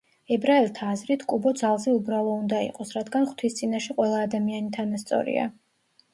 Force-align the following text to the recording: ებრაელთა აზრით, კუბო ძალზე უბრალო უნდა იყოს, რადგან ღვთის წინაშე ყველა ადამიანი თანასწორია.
ებრაელთა 0.35 0.87
აზრით, 0.93 1.25
კუბო 1.33 1.51
ძალზე 1.61 1.93
უბრალო 1.97 2.31
უნდა 2.39 2.63
იყოს, 2.69 2.95
რადგან 2.99 3.29
ღვთის 3.29 3.59
წინაშე 3.61 3.99
ყველა 4.01 4.25
ადამიანი 4.31 4.75
თანასწორია. 4.81 5.47